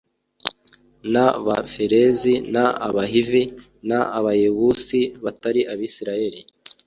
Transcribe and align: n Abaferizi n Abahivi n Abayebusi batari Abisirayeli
n 1.13 1.15
Abaferizi 1.29 2.33
n 2.53 2.55
Abahivi 2.87 3.43
n 3.89 3.91
Abayebusi 4.17 4.99
batari 5.23 5.61
Abisirayeli 5.73 6.39